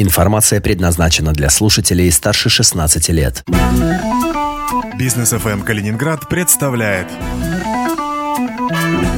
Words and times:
Информация 0.00 0.60
предназначена 0.60 1.32
для 1.32 1.50
слушателей 1.50 2.12
старше 2.12 2.48
16 2.48 3.08
лет. 3.08 3.44
Бизнес 4.96 5.30
ФМ 5.30 5.62
Калининград 5.62 6.28
представляет 6.28 7.08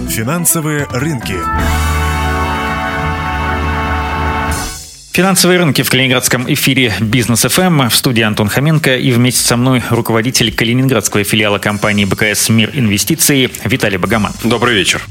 Финансовые 0.08 0.86
рынки. 0.86 1.36
Финансовые 5.12 5.58
рынки 5.58 5.82
в 5.82 5.90
Калининградском 5.90 6.50
эфире 6.52 6.94
Бизнес 7.00 7.40
ФМ. 7.40 7.88
В 7.88 7.96
студии 7.96 8.22
Антон 8.22 8.48
Хоменко 8.48 8.96
и 8.96 9.10
вместе 9.10 9.42
со 9.42 9.56
мной 9.56 9.82
руководитель 9.90 10.54
калининградского 10.54 11.24
филиала 11.24 11.58
компании 11.58 12.04
БКС 12.04 12.48
«Мир 12.48 12.70
инвестиций» 12.74 13.50
Виталий 13.64 13.98
Богоман. 13.98 14.32
Добрый 14.44 14.76
вечер. 14.76 15.02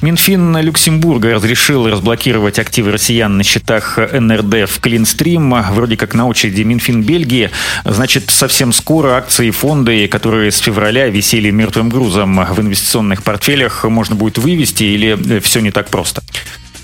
Минфин 0.00 0.56
Люксембурга 0.56 1.34
разрешил 1.34 1.86
разблокировать 1.86 2.58
активы 2.58 2.92
россиян 2.92 3.36
на 3.36 3.44
счетах 3.44 3.98
НРД 3.98 4.70
в 4.70 4.80
Clearstream. 4.80 5.54
Вроде 5.72 5.98
как 5.98 6.14
на 6.14 6.26
очереди 6.26 6.62
Минфин 6.62 7.02
Бельгии. 7.02 7.50
Значит, 7.84 8.30
совсем 8.30 8.72
скоро 8.72 9.16
акции 9.16 9.48
и 9.48 9.50
фонды, 9.50 10.08
которые 10.08 10.50
с 10.50 10.56
февраля 10.60 11.08
висели 11.08 11.50
мертвым 11.50 11.90
грузом 11.90 12.42
в 12.42 12.58
инвестиционных 12.58 13.22
портфелях, 13.22 13.84
можно 13.84 14.14
будет 14.16 14.38
вывести 14.38 14.84
или 14.84 15.40
все 15.40 15.60
не 15.60 15.70
так 15.70 15.90
просто? 15.90 16.22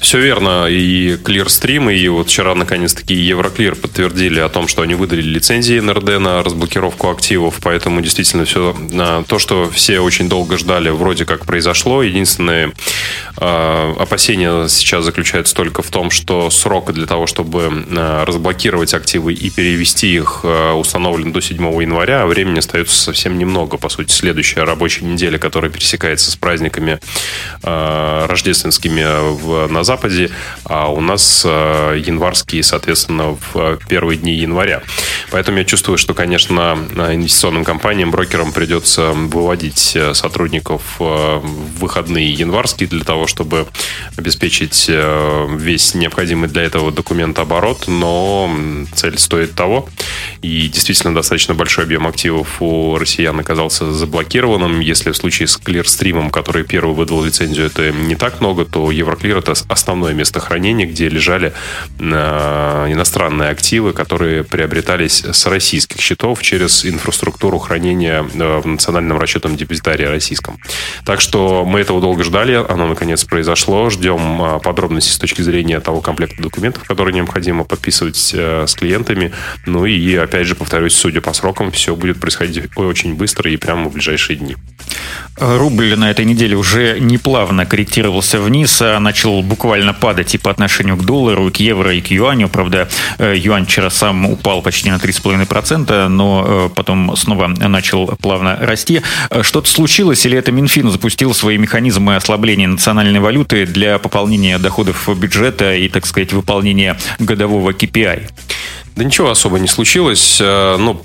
Все 0.01 0.21
верно. 0.21 0.67
И 0.69 1.17
Clearstream, 1.17 1.93
и 1.93 2.09
вот 2.09 2.29
вчера, 2.29 2.55
наконец-таки, 2.55 3.15
Евроклир 3.15 3.75
подтвердили 3.75 4.39
о 4.41 4.49
том, 4.49 4.69
что 4.69 4.83
они 4.83 4.95
выдали 4.95 5.23
лицензии 5.23 5.79
НРД 5.81 6.21
на 6.21 6.43
разблокировку 6.43 7.11
активов. 7.11 7.59
Поэтому 7.63 8.01
действительно 8.01 8.45
все 8.45 8.77
то, 9.27 9.39
что 9.39 9.69
все 9.71 10.01
очень 10.01 10.29
долго 10.29 10.57
ждали, 10.57 10.91
вроде 10.91 11.25
как 11.25 11.47
произошло. 11.47 12.03
Единственное 12.03 12.73
э, 13.41 13.95
опасение 13.99 14.69
сейчас 14.69 15.05
заключается 15.05 15.55
только 15.55 15.83
в 15.83 15.91
том, 15.91 16.11
что 16.11 16.49
срок 16.51 16.93
для 16.93 17.07
того, 17.07 17.27
чтобы 17.27 17.85
э, 17.89 18.25
разблокировать 18.25 18.95
активы 18.95 19.33
и 19.33 19.51
перевести 19.51 20.15
их, 20.15 20.41
э, 20.45 20.73
установлен 20.73 21.33
до 21.33 21.41
7 21.41 21.57
января, 21.83 22.23
а 22.23 22.27
времени 22.27 22.61
остается 22.61 22.97
совсем 22.97 23.37
немного. 23.37 23.79
По 23.79 23.89
сути, 23.89 24.13
следующая 24.13 24.63
рабочая 24.63 25.07
неделя, 25.07 25.39
которая 25.39 25.71
пересекается 25.71 26.31
с 26.31 26.37
праздниками 26.37 27.01
рождественскими 27.63 29.33
в, 29.33 29.67
на 29.69 29.85
Западе, 29.89 30.31
а 30.65 30.93
у 30.93 31.01
нас 31.01 31.43
э, 31.47 32.03
январские, 32.05 32.63
соответственно, 32.63 33.39
в 33.53 33.79
первые 33.89 34.19
дни 34.19 34.35
января. 34.35 34.83
Поэтому 35.31 35.59
я 35.59 35.65
чувствую, 35.65 35.97
что, 35.97 36.13
конечно, 36.13 36.79
инвестиционным 36.95 37.65
компаниям, 37.65 38.11
брокерам 38.11 38.53
придется 38.53 39.13
выводить 39.13 39.93
э, 39.97 40.13
сотрудников 40.13 40.83
э, 41.01 41.05
в 41.43 41.79
выходные 41.81 42.31
январские 42.31 42.87
для 42.87 43.03
того, 43.03 43.27
чтобы 43.27 43.67
обеспечить 44.19 44.91
весь 44.91 45.95
необходимый 45.95 46.51
для 46.51 46.63
этого 46.63 46.93
документооборот, 46.93 47.85
но 47.87 48.51
цель 48.95 49.19
стоит 49.19 49.55
того. 49.55 49.89
И 50.43 50.69
действительно 50.69 51.15
достаточно 51.15 51.55
большой 51.55 51.85
объем 51.85 52.07
активов 52.07 52.63
у 52.63 52.97
россиян 52.97 53.39
оказался 53.39 53.93
заблокированным. 53.93 54.81
Если 54.81 55.11
в 55.11 55.17
случае 55.17 55.49
с 55.49 55.59
Clearstream, 55.59 56.31
который 56.31 56.65
первый 56.65 56.95
выдал 56.95 57.25
лицензию, 57.25 57.67
это 57.67 57.91
не 57.91 58.15
так 58.15 58.41
много, 58.41 58.65
то 58.65 58.91
Евроклир 58.91 59.39
это 59.39 59.55
основное 59.69 60.15
место 60.15 60.39
хранения, 60.39 60.87
где 60.87 61.09
лежали 61.09 61.53
э, 61.99 62.03
иностранные 62.03 63.51
активы, 63.51 63.93
которые 63.93 64.45
приобретались 64.45 65.25
с 65.25 65.47
российских 65.47 66.01
счетов 66.01 66.41
через 66.43 66.85
инфраструктуру 66.87 67.59
хранения 67.59 68.23
э, 68.23 68.61
в 68.61 68.67
национальном 68.67 69.19
расчетном 69.19 69.57
депозитарии 69.57 70.05
российском. 70.05 70.59
Так 71.05 71.21
что 71.21 71.65
мы 71.65 71.81
этого 71.81 72.01
долго 72.01 72.23
ждали, 72.23 72.55
оно 72.69 72.87
наконец 72.87 73.25
произошло. 73.25 73.91
Ждем 73.91 74.41
э, 74.41 74.61
подробностей 74.61 75.13
с 75.13 75.19
точки 75.19 75.43
зрения 75.43 75.81
того 75.81 76.01
комплекта 76.01 76.41
документов, 76.41 76.85
которые 76.85 77.15
необходимо 77.15 77.65
подписывать 77.65 78.35
с 78.35 78.75
клиентами. 78.75 79.33
Ну 79.67 79.85
и, 79.85 80.15
опять 80.29 80.47
же, 80.47 80.55
повторюсь, 80.55 80.95
судя 80.95 81.21
по 81.21 81.33
срокам, 81.33 81.73
все 81.73 81.97
будет 81.97 82.21
происходить 82.21 82.69
очень 82.77 83.15
быстро 83.15 83.51
и 83.51 83.57
прямо 83.57 83.89
в 83.89 83.93
ближайшие 83.95 84.37
дни. 84.37 84.57
Рубль 85.37 85.97
на 85.97 86.11
этой 86.11 86.25
неделе 86.25 86.57
уже 86.57 86.99
неплавно 87.01 87.65
корректировался 87.65 88.41
вниз, 88.41 88.83
а 88.83 88.99
начал 88.99 89.43
буквально 89.43 89.95
падать 89.95 90.35
и 90.35 90.39
по 90.39 90.51
отношению 90.51 90.97
к 90.97 91.05
доллару, 91.05 91.49
и 91.49 91.51
к 91.51 91.57
евро, 91.57 91.95
и 91.95 92.01
к 92.01 92.11
юаню. 92.11 92.49
Правда, 92.49 92.89
э, 93.19 93.35
юань 93.37 93.65
вчера 93.65 93.89
сам 93.89 94.27
упал 94.27 94.63
почти 94.63 94.91
на 94.91 94.97
3,5%, 94.97 96.09
но 96.09 96.45
э, 96.47 96.69
потом 96.75 97.17
снова 97.17 97.47
начал 97.47 98.09
плавно 98.21 98.57
расти. 98.61 99.03
Э, 99.31 99.43
что-то 99.43 99.71
случилось 99.71 100.27
или 100.27 100.37
это 100.37 100.51
Минфин 100.51 100.91
запустил 100.91 101.33
свои 101.35 101.57
механизмы 101.57 102.17
ослабления 102.17 102.67
национальной 102.67 103.21
валюты 103.21 103.65
для 103.65 103.99
пополнения 103.99 104.59
доходов 104.59 105.09
бюджета 105.17 105.75
и, 105.75 105.89
так 105.89 106.05
сказать, 106.05 106.33
выполнения 106.33 106.99
годового 107.21 107.71
KPI? 107.71 108.29
Да 108.99 109.05
ничего 109.05 109.31
особо 109.31 109.61
не 109.61 109.69
случилось. 109.69 110.39
Э, 110.41 110.77
ну, 110.77 111.01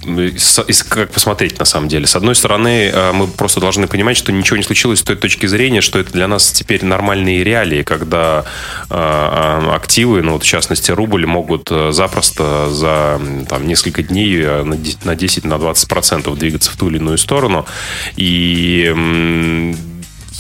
как 0.90 1.12
посмотреть 1.12 1.60
на 1.60 1.66
самом 1.66 1.90
деле. 1.90 2.08
С 2.08 2.16
одной 2.16 2.34
стороны, 2.34 2.90
э, 2.92 3.12
мы 3.12 3.28
просто 3.28 3.60
должны 3.60 3.86
понимать, 3.86 4.18
что 4.18 4.32
ничего 4.32 4.58
не 4.58 4.64
случилось 4.64 4.98
с 4.98 5.04
той 5.04 5.16
точки 5.16 5.46
зрения, 5.46 5.82
что 5.82 6.00
это 6.00 6.12
для 6.12 6.28
нас 6.28 6.52
теперь 6.52 6.84
нормальные 6.84 7.44
реалии, 7.44 7.84
когда 7.84 8.46
э, 8.90 9.70
активы, 9.76 10.24
ну 10.24 10.34
вот 10.34 10.44
в 10.44 10.48
частности 10.48 10.90
рубль, 10.90 11.28
могут 11.28 11.70
запросто 11.92 12.68
за 12.72 13.22
там, 13.48 13.68
несколько 13.68 14.02
дней 14.02 14.44
на 14.64 15.16
10 15.16 15.46
на 15.46 15.60
20 15.60 15.88
процентов 15.88 16.40
двигаться 16.40 16.72
в 16.72 16.78
ту 16.78 16.90
или 16.90 16.98
иную 16.98 17.20
сторону. 17.20 17.68
И 18.16 18.92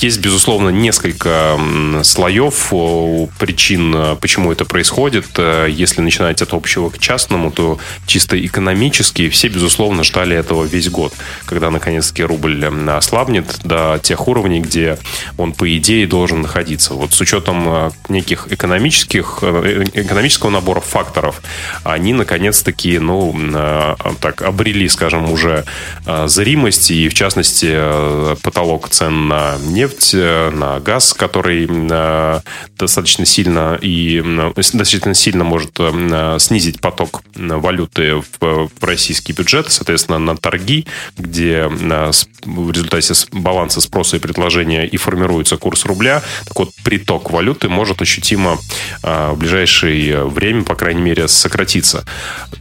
есть, 0.01 0.19
безусловно, 0.19 0.69
несколько 0.69 1.59
слоев 2.03 2.73
причин, 3.37 3.93
э, 3.95 4.15
почему 4.19 4.51
это 4.51 4.65
происходит. 4.65 5.25
Э, 5.37 5.67
если 5.69 6.01
начинать 6.01 6.41
от 6.41 6.53
общего 6.53 6.89
к 6.89 6.97
частному, 6.97 7.51
то 7.51 7.79
чисто 8.05 8.43
экономически 8.43 9.29
все, 9.29 9.47
безусловно, 9.47 10.03
ждали 10.03 10.35
этого 10.35 10.65
весь 10.65 10.89
год, 10.89 11.13
когда, 11.45 11.69
наконец-таки, 11.69 12.23
рубль 12.23 12.65
ослабнет 12.89 13.59
до 13.63 13.99
тех 14.01 14.27
уровней, 14.27 14.61
где 14.61 14.97
он, 15.37 15.53
по 15.53 15.77
идее, 15.77 16.07
должен 16.07 16.41
находиться. 16.41 16.95
Вот 16.95 17.13
с 17.13 17.21
учетом 17.21 17.63
э, 17.67 17.91
неких 18.09 18.47
экономических, 18.49 19.43
экономического 19.43 20.49
набора 20.49 20.81
факторов, 20.81 21.41
они, 21.83 22.13
наконец-таки, 22.13 22.99
ну, 22.99 23.33
так, 24.19 24.41
обрели, 24.41 24.87
скажем, 24.89 25.31
уже 25.31 25.65
зримость, 26.25 26.91
и, 26.91 27.09
в 27.09 27.13
частности, 27.13 27.77
потолок 28.41 28.89
цен 28.89 29.27
на 29.27 29.57
нефть 29.59 29.82
нефть, 29.83 30.11
э, 30.13 30.49
на 30.49 30.79
газ, 30.79 31.13
который 31.13 31.67
э, 31.69 32.39
достаточно 32.77 33.25
сильно 33.25 33.77
и 33.81 34.23
достаточно 34.55 35.13
сильно 35.13 35.43
может 35.43 35.71
э, 35.79 36.37
снизить 36.39 36.79
поток 36.79 37.21
валюты 37.35 38.21
в 38.39 38.69
российский 38.81 39.33
бюджет, 39.33 39.71
соответственно, 39.71 40.19
на 40.19 40.37
торги, 40.37 40.85
где 41.17 41.67
в 41.67 42.71
результате 42.71 43.13
баланса 43.31 43.81
спроса 43.81 44.17
и 44.17 44.19
предложения 44.19 44.85
и 44.85 44.97
формируется 44.97 45.57
курс 45.57 45.85
рубля. 45.85 46.21
Так 46.47 46.59
вот, 46.59 46.69
приток 46.83 47.31
валюты 47.31 47.69
может 47.69 48.01
ощутимо 48.01 48.57
в 49.01 49.35
ближайшее 49.35 50.25
время, 50.25 50.63
по 50.63 50.75
крайней 50.75 51.01
мере, 51.01 51.27
сократиться. 51.27 52.05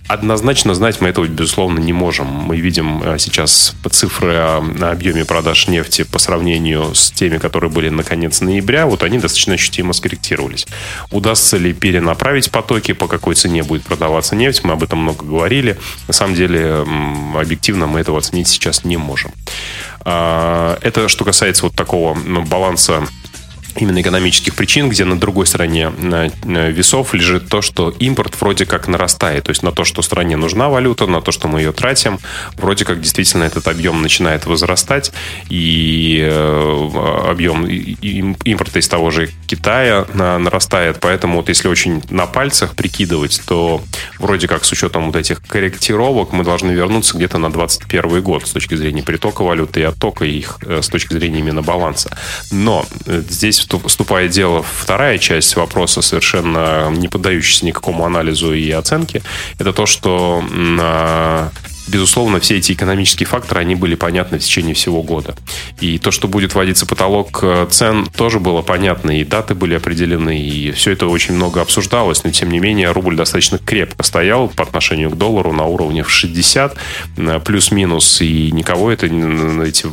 Однозначно 0.09 0.75
знать 0.75 1.01
мы 1.01 1.09
этого, 1.09 1.27
безусловно, 1.27 1.79
не 1.79 1.93
можем. 1.93 2.27
Мы 2.27 2.59
видим 2.59 3.03
сейчас 3.19 3.75
цифры 3.91 4.35
о 4.35 4.63
объеме 4.91 5.25
продаж 5.25 5.69
нефти 5.69 6.05
по 6.05 6.19
сравнению 6.19 6.95
с 6.95 7.12
теми, 7.15 7.39
которые 7.39 7.71
были 7.71 7.89
на 7.89 8.03
конец 8.03 8.41
ноября, 8.41 8.87
вот 8.87 9.03
они 9.03 9.19
достаточно 9.19 9.55
ощутимо 9.55 9.93
скорректировались. 9.93 10.67
Удастся 11.11 11.57
ли 11.57 11.73
перенаправить 11.73 12.51
потоки, 12.51 12.93
по 12.93 13.09
какой 13.09 13.35
цене 13.35 13.63
будет 13.63 13.83
продаваться 13.83 14.37
нефть, 14.37 14.65
мы 14.65 14.73
об 14.73 14.83
этом 14.83 15.01
много 15.01 15.25
говорили. 15.25 15.79
На 16.07 16.15
самом 16.15 16.35
деле, 16.35 16.85
объективно 17.35 17.87
мы 17.87 18.01
этого 18.01 18.19
оценить 18.19 18.49
сейчас 18.49 18.85
не 18.85 18.97
можем. 18.97 19.33
А, 20.05 20.79
это 20.83 21.09
что 21.09 21.25
касается 21.25 21.65
вот 21.65 21.75
такого 21.75 22.15
ну, 22.15 22.43
баланса 22.43 23.07
именно 23.77 24.01
экономических 24.01 24.55
причин, 24.55 24.89
где 24.89 25.05
на 25.05 25.19
другой 25.19 25.47
стороне 25.47 25.93
весов 26.45 27.15
лежит 27.15 27.49
то, 27.49 27.63
что 27.63 27.91
импорт 27.91 28.41
вроде 28.41 28.67
как 28.67 28.89
нарастает. 28.89 29.45
То 29.45 29.51
есть 29.51 29.63
на 29.63 29.73
то, 29.73 29.85
что 29.85 30.03
стране 30.03 30.37
нужна 30.37 30.69
валюта, 30.69 31.07
на 31.07 31.21
то, 31.21 31.33
что 31.33 31.49
мы 31.49 31.61
ее 31.61 31.73
тратим, 31.73 32.19
вроде 32.57 32.85
как 32.85 33.01
действительно 33.01 33.45
этот 33.45 33.69
объем 33.69 34.03
начинает 34.03 34.47
возрастать, 34.47 35.13
и 35.49 36.21
э, 36.23 36.91
объем 37.29 37.67
импорта 37.67 38.79
из 38.79 38.89
того 38.89 39.11
же 39.11 39.31
Китая 39.47 40.07
нарастает. 40.15 40.99
Поэтому 41.01 41.37
вот 41.37 41.49
если 41.49 41.69
очень 41.69 42.03
на 42.11 42.27
пальцах 42.27 42.75
прикидывать, 42.75 43.41
то 43.47 43.83
вроде 44.19 44.49
как 44.49 44.65
с 44.65 44.73
учетом 44.73 45.07
вот 45.07 45.17
этих 45.17 45.43
корректировок 45.43 46.33
мы 46.33 46.45
должны 46.45 46.73
вернуться 46.73 47.17
где-то 47.17 47.39
на 47.39 47.51
2021 47.51 48.23
год 48.23 48.47
с 48.47 48.51
точки 48.51 48.75
зрения 48.75 49.03
притока 49.03 49.43
валюты 49.43 49.81
и 49.81 49.85
оттока 49.85 50.25
их 50.25 50.59
э, 50.63 50.81
с 50.83 50.89
точки 50.89 51.15
зрения 51.15 51.41
именно 51.41 51.63
баланса. 51.63 52.17
Но 52.51 52.87
э, 53.07 53.23
здесь 53.29 53.62
вступает 53.87 54.31
дело 54.31 54.63
вторая 54.63 55.19
часть 55.19 55.57
вопроса, 55.57 56.03
совершенно 56.03 56.91
не 56.91 57.09
поддающаяся 57.09 57.67
никакому 57.67 58.05
анализу 58.05 58.53
и 58.53 58.71
оценке. 58.71 59.23
Это 59.59 59.73
то, 59.73 59.87
что 59.87 60.43
безусловно, 61.93 62.41
все 62.41 62.57
эти 62.57 62.73
экономические 62.73 63.27
факторы, 63.27 63.61
они 63.61 63.75
были 63.75 63.95
понятны 63.95 64.39
в 64.39 64.43
течение 64.43 64.75
всего 64.75 65.03
года. 65.03 65.37
И 65.79 65.99
то, 65.99 66.11
что 66.11 66.27
будет 66.27 66.55
вводиться 66.55 66.87
потолок 66.87 67.41
э, 67.43 67.67
цен, 67.71 68.07
тоже 68.07 68.41
было 68.41 68.63
понятно, 68.63 69.21
и 69.21 69.25
даты 69.25 69.55
были 69.55 69.75
определены, 69.75 70.41
и 70.41 70.73
все 70.73 70.93
это 70.93 71.07
очень 71.07 71.35
много 71.35 71.61
обсуждалось, 71.61 72.25
но, 72.25 72.31
тем 72.31 72.51
не 72.51 72.61
менее, 72.61 72.93
рубль 72.93 73.15
достаточно 73.15 73.59
крепко 73.59 74.03
стоял 74.03 74.49
по 74.49 74.63
отношению 74.65 75.11
к 75.11 75.19
доллару 75.19 75.53
на 75.53 75.65
уровне 75.65 76.03
в 76.03 76.11
60, 76.11 76.77
э, 77.19 77.41
плюс-минус, 77.45 78.23
и 78.23 78.51
никого 78.53 78.91
это, 78.91 79.07
эти 79.07 79.85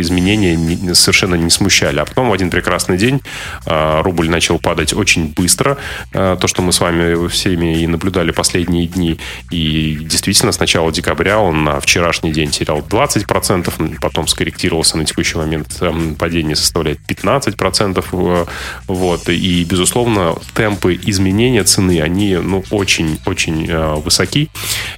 изменения 0.00 0.94
совершенно 0.94 1.36
не 1.36 1.50
смущали. 1.50 1.98
А 1.98 2.04
потом 2.04 2.28
в 2.28 2.32
один 2.34 2.50
прекрасный 2.50 2.98
день 2.98 3.20
э, 3.64 4.02
рубль 4.02 4.28
начал 4.28 4.58
падать 4.58 4.92
очень 4.92 5.32
быстро, 5.32 5.78
то, 6.12 6.46
что 6.46 6.62
мы 6.62 6.72
с 6.72 6.80
вами 6.80 7.28
всеми 7.28 7.80
и 7.80 7.86
наблюдали 7.86 8.32
последние 8.32 8.86
дни, 8.86 9.18
и 9.50 9.96
действительно 10.00 10.52
с 10.52 10.60
начала 10.60 10.92
декабря 10.92 11.37
он 11.40 11.64
на 11.64 11.80
вчерашний 11.80 12.32
день 12.32 12.50
терял 12.50 12.80
20%, 12.80 13.98
потом 14.00 14.28
скорректировался 14.28 14.96
на 14.96 15.04
текущий 15.04 15.38
момент 15.38 15.78
эм, 15.80 16.14
падение 16.14 16.56
составляет 16.56 17.00
15%. 17.08 18.04
Э, 18.12 18.46
вот. 18.86 19.28
И, 19.28 19.64
безусловно, 19.64 20.36
темпы 20.54 20.98
изменения 21.06 21.64
цены, 21.64 22.00
они 22.00 22.36
ну, 22.36 22.64
очень-очень 22.70 23.68
э, 23.68 23.94
высоки. 23.94 24.50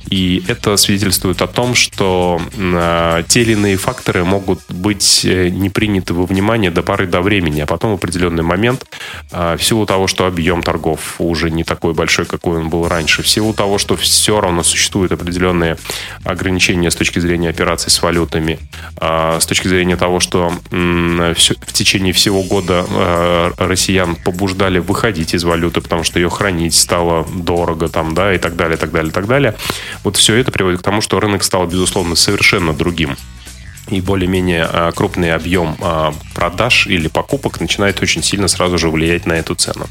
И 0.08 0.42
это 0.48 0.76
свидетельствует 0.76 1.42
о 1.42 1.46
том, 1.46 1.74
что 1.74 2.40
э, 2.56 3.22
те 3.28 3.42
или 3.42 3.52
иные 3.52 3.76
факторы 3.76 4.24
могут 4.24 4.60
быть 4.68 5.24
не 5.24 5.70
приняты 5.70 6.14
во 6.14 6.26
внимание 6.26 6.70
до 6.70 6.82
поры 6.82 7.06
до 7.06 7.20
времени, 7.20 7.60
а 7.60 7.66
потом 7.66 7.92
в 7.92 7.94
определенный 7.94 8.42
момент, 8.42 8.84
в 9.30 9.58
силу 9.60 9.86
того, 9.86 10.06
что 10.06 10.26
объем 10.26 10.62
торгов 10.62 11.16
уже 11.18 11.50
не 11.50 11.64
такой 11.64 11.94
большой, 11.94 12.26
какой 12.26 12.58
он 12.58 12.68
был 12.68 12.88
раньше, 12.88 13.22
в 13.22 13.28
силу 13.28 13.52
того, 13.52 13.78
что 13.78 13.96
все 13.96 14.40
равно 14.40 14.62
существуют 14.62 15.12
определенные 15.12 15.76
ограничения 16.24 16.90
с 16.90 16.94
точки 16.94 17.18
зрения 17.18 17.48
операций 17.48 17.90
с 17.90 18.02
валютами, 18.02 18.58
а, 18.96 19.38
с 19.40 19.46
точки 19.46 19.68
зрения 19.68 19.96
того, 19.96 20.20
что 20.20 20.52
в 20.70 21.72
течение 21.72 22.12
всего 22.12 22.42
года 22.42 22.84
а, 22.88 23.52
россиян 23.58 24.16
побуждали 24.16 24.78
выходить 24.78 25.34
из 25.34 25.44
валюты, 25.44 25.80
потому 25.80 26.04
что 26.04 26.18
ее 26.18 26.28
хранить 26.28 26.74
стало 26.74 27.26
дорого, 27.34 27.88
там, 27.88 28.14
да, 28.14 28.34
и 28.34 28.38
так 28.38 28.56
далее, 28.56 28.76
так 28.76 28.90
далее, 28.90 29.12
так 29.12 29.26
далее. 29.26 29.54
Вот 30.04 30.16
все 30.16 30.36
это 30.36 30.50
приводит 30.50 30.80
к 30.80 30.82
тому, 30.82 31.00
что 31.00 31.20
рынок 31.20 31.42
стал, 31.42 31.66
безусловно, 31.66 32.16
совершенно 32.16 32.72
другим 32.72 33.16
и 33.88 34.00
более-менее 34.00 34.68
а, 34.70 34.92
крупный 34.92 35.34
объем 35.34 35.76
продаж 36.40 36.86
или 36.86 37.06
покупок 37.08 37.60
начинает 37.60 38.00
очень 38.00 38.22
сильно 38.22 38.48
сразу 38.48 38.78
же 38.78 38.88
влиять 38.88 39.26
на 39.26 39.34
эту 39.34 39.54
цену. 39.54 39.86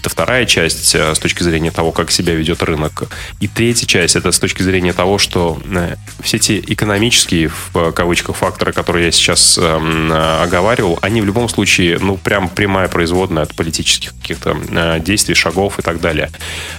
Это 0.00 0.10
вторая 0.10 0.44
часть 0.44 0.94
а, 0.94 1.14
с 1.14 1.18
точки 1.18 1.42
зрения 1.42 1.70
того, 1.70 1.92
как 1.92 2.10
себя 2.10 2.34
ведет 2.34 2.62
рынок. 2.62 3.04
И 3.40 3.48
третья 3.48 3.86
часть 3.86 4.14
это 4.14 4.30
с 4.30 4.38
точки 4.38 4.62
зрения 4.62 4.92
того, 4.92 5.16
что 5.16 5.58
э, 5.64 5.96
все 6.20 6.36
эти 6.36 6.62
экономические, 6.66 7.48
в 7.48 7.92
кавычках, 7.92 8.36
факторы, 8.36 8.74
которые 8.74 9.06
я 9.06 9.12
сейчас 9.12 9.56
эм, 9.56 10.12
оговаривал, 10.12 10.98
они 11.00 11.22
в 11.22 11.24
любом 11.24 11.48
случае, 11.48 11.98
ну, 11.98 12.18
прям 12.18 12.50
прямая 12.50 12.88
производная 12.88 13.44
от 13.44 13.54
политических 13.54 14.12
каких-то 14.20 14.58
э, 14.70 15.00
действий, 15.00 15.34
шагов 15.34 15.78
и 15.78 15.82
так 15.82 16.02
далее. 16.02 16.30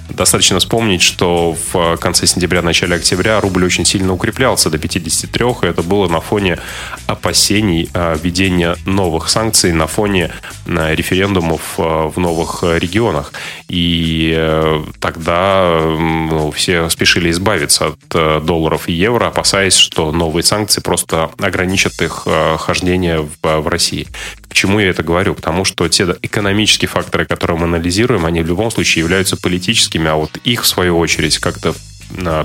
Достаточно 0.07 0.59
вспомнить, 0.59 1.01
что 1.01 1.57
в 1.73 1.97
конце 1.97 2.27
сентября, 2.27 2.61
начале 2.61 2.95
октября 2.95 3.41
рубль 3.41 3.65
очень 3.65 3.85
сильно 3.85 4.13
укреплялся 4.13 4.69
до 4.69 4.77
53, 4.77 5.45
и 5.63 5.65
это 5.65 5.81
было 5.81 6.07
на 6.07 6.21
фоне 6.21 6.59
опасений 7.07 7.89
введения 7.95 8.75
новых 9.15 9.29
санкций 9.29 9.71
на 9.71 9.87
фоне 9.87 10.29
а, 10.67 10.93
референдумов 10.93 11.75
а, 11.77 12.09
в 12.09 12.19
новых 12.19 12.63
регионах. 12.63 13.31
И 13.69 14.33
э, 14.35 14.83
тогда 14.99 15.79
ну, 15.81 16.51
все 16.51 16.89
спешили 16.89 17.31
избавиться 17.31 17.87
от 17.87 18.45
долларов 18.45 18.87
и 18.87 18.93
евро, 18.93 19.27
опасаясь, 19.27 19.75
что 19.75 20.11
новые 20.11 20.43
санкции 20.43 20.81
просто 20.81 21.31
ограничат 21.39 22.01
их 22.01 22.27
хождение 22.59 23.21
в, 23.21 23.61
в 23.61 23.67
России. 23.67 24.07
Почему 24.49 24.79
я 24.79 24.89
это 24.89 25.01
говорю? 25.01 25.33
Потому 25.33 25.65
что 25.65 25.87
те 25.87 26.15
экономические 26.21 26.89
факторы, 26.89 27.25
которые 27.25 27.57
мы 27.57 27.63
анализируем, 27.65 28.25
они 28.25 28.41
в 28.41 28.47
любом 28.47 28.69
случае 28.69 29.03
являются 29.03 29.37
политическими, 29.37 30.07
а 30.07 30.15
вот 30.15 30.37
их, 30.43 30.63
в 30.63 30.67
свою 30.67 30.97
очередь, 30.99 31.39
как-то 31.39 31.73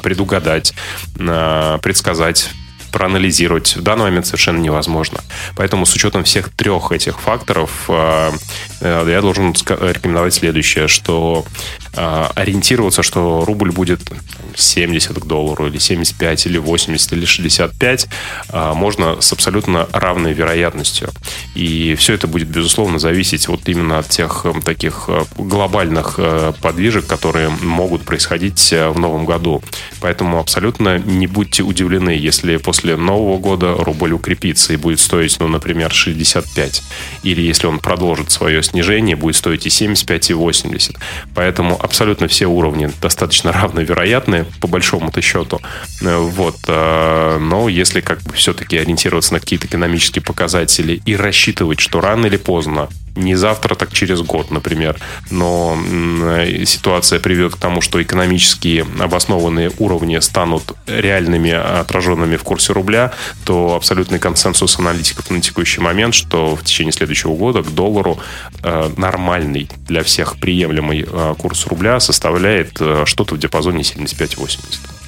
предугадать, 0.02 0.72
предсказать 1.14 2.50
проанализировать 2.90 3.76
в 3.76 3.82
данный 3.82 4.04
момент 4.04 4.26
совершенно 4.26 4.58
невозможно. 4.58 5.20
Поэтому 5.56 5.86
с 5.86 5.94
учетом 5.94 6.24
всех 6.24 6.50
трех 6.50 6.92
этих 6.92 7.20
факторов 7.20 7.70
э, 7.88 8.32
я 8.80 9.20
должен 9.20 9.52
рекомендовать 9.52 10.34
следующее, 10.34 10.88
что 10.88 11.44
э, 11.94 12.26
ориентироваться, 12.34 13.02
что 13.02 13.44
рубль 13.44 13.70
будет 13.70 14.00
70 14.54 15.18
к 15.18 15.26
доллару, 15.26 15.66
или 15.66 15.78
75, 15.78 16.46
или 16.46 16.58
80, 16.58 17.12
или 17.12 17.24
65, 17.24 18.08
можно 18.74 19.20
с 19.20 19.32
абсолютно 19.32 19.88
равной 19.92 20.32
вероятностью. 20.32 21.10
И 21.54 21.94
все 21.94 22.14
это 22.14 22.26
будет, 22.26 22.48
безусловно, 22.48 22.98
зависеть 22.98 23.46
вот 23.48 23.68
именно 23.68 23.98
от 23.98 24.08
тех 24.08 24.44
таких 24.64 25.08
глобальных 25.36 26.18
подвижек, 26.60 27.06
которые 27.06 27.48
могут 27.48 28.02
происходить 28.02 28.72
в 28.72 28.98
новом 28.98 29.24
году. 29.24 29.62
Поэтому 30.00 30.40
абсолютно 30.40 30.98
не 30.98 31.28
будьте 31.28 31.62
удивлены, 31.62 32.10
если 32.10 32.56
после 32.56 32.96
Нового 32.96 33.38
года 33.38 33.74
рубль 33.74 34.12
укрепится 34.12 34.72
и 34.72 34.76
будет 34.76 35.00
стоить, 35.00 35.38
ну, 35.38 35.48
например, 35.48 35.92
65. 35.92 36.82
Или 37.22 37.42
если 37.42 37.66
он 37.66 37.78
продолжит 37.78 38.30
свое 38.30 38.62
снижение, 38.70 39.16
будет 39.16 39.36
стоить 39.36 39.66
и 39.66 39.70
75, 39.70 40.30
и 40.30 40.34
80. 40.34 40.96
Поэтому 41.34 41.78
абсолютно 41.80 42.28
все 42.28 42.46
уровни 42.46 42.90
достаточно 43.00 43.52
равновероятны, 43.60 44.46
по 44.60 44.68
большому-то 44.68 45.20
счету. 45.20 45.60
Э, 46.02 46.16
вот. 46.16 46.56
Э, 46.68 47.38
но 47.38 47.68
если 47.68 48.00
как 48.00 48.22
бы 48.22 48.32
все-таки 48.32 48.76
ориентироваться 48.76 49.34
на 49.34 49.40
какие-то 49.40 49.66
экономические 49.66 50.22
показатели 50.22 51.00
и 51.04 51.16
рассчитывать, 51.16 51.80
что 51.80 52.00
рано 52.00 52.26
или 52.26 52.36
поздно 52.36 52.88
не 53.16 53.34
завтра, 53.34 53.74
так 53.74 53.92
через 53.92 54.20
год, 54.22 54.50
например. 54.50 54.98
Но 55.30 55.76
ситуация 56.64 57.20
приведет 57.20 57.54
к 57.54 57.58
тому, 57.58 57.80
что 57.80 58.02
экономические 58.02 58.86
обоснованные 58.98 59.70
уровни 59.78 60.18
станут 60.18 60.74
реальными, 60.86 61.50
отраженными 61.50 62.36
в 62.36 62.42
курсе 62.42 62.72
рубля, 62.72 63.12
то 63.44 63.74
абсолютный 63.74 64.18
консенсус 64.18 64.78
аналитиков 64.78 65.30
на 65.30 65.40
текущий 65.40 65.80
момент, 65.80 66.14
что 66.14 66.56
в 66.56 66.64
течение 66.64 66.92
следующего 66.92 67.34
года 67.34 67.62
к 67.62 67.74
доллару 67.74 68.18
э, 68.62 68.90
нормальный 68.96 69.68
для 69.86 70.02
всех 70.02 70.38
приемлемый 70.38 71.06
э, 71.06 71.34
курс 71.38 71.66
рубля 71.66 72.00
составляет 72.00 72.76
э, 72.80 73.04
что-то 73.06 73.34
в 73.34 73.38
диапазоне 73.38 73.82
75-80. 73.82 74.99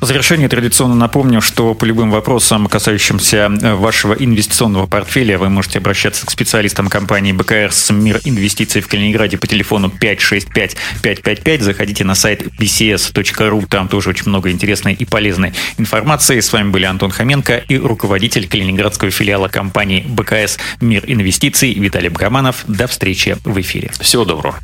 В 0.00 0.06
завершение 0.06 0.48
традиционно 0.48 0.94
напомню, 0.94 1.40
что 1.40 1.74
по 1.74 1.84
любым 1.84 2.10
вопросам, 2.10 2.66
касающимся 2.66 3.50
э, 3.50 3.74
вашего 3.74 4.12
инвестиционного 4.12 4.86
портфеля, 4.86 5.38
вы 5.38 5.48
можете 5.48 5.78
обращаться 5.78 6.26
к 6.26 6.30
специалистам 6.30 6.88
компании 6.88 7.32
БКРС 7.32 7.90
«Мир 7.90 8.20
инвестиций» 8.24 8.82
в 8.82 8.88
Калининграде 8.88 9.38
по 9.38 9.46
телефону 9.46 9.88
565-555. 9.88 11.62
Заходите 11.62 12.04
на 12.04 12.14
сайт 12.14 12.42
bcs.ru, 12.58 13.66
там 13.66 13.88
тоже 13.88 14.10
очень 14.10 14.28
много 14.28 14.50
интересной 14.50 14.94
и 14.94 15.04
полезной 15.04 15.52
информации. 15.78 16.40
С 16.40 16.52
вами 16.52 16.70
были 16.70 16.84
Антон 16.84 17.10
Хоменко 17.10 17.56
и 17.56 17.78
руководитель 17.78 18.48
калининградского 18.48 19.10
филиала 19.10 19.48
компании 19.48 20.04
БКС 20.06 20.58
«Мир 20.80 21.04
инвестиций» 21.06 21.72
Виталий 21.74 22.08
Бакаманов. 22.08 22.64
До 22.66 22.86
встречи 22.86 23.36
в 23.44 23.60
эфире. 23.60 23.90
Всего 24.00 24.24
доброго. 24.24 24.58